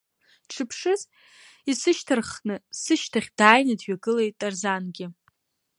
[0.47, 1.01] Сшыԥшыз,
[1.71, 5.07] исышьҭарххны сышьҭахь дааины дҩагылеит Тарзангьы.